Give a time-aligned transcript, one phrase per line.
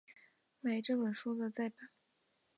[0.61, 1.77] 买这本书的再版